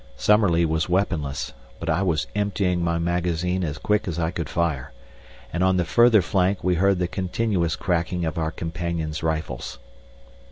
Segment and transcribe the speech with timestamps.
[0.17, 4.93] Summerlee was weaponless, but I was emptying my magazine as quick as I could fire,
[5.53, 9.77] and on the further flank we heard the continuous cracking of our companion's rifles.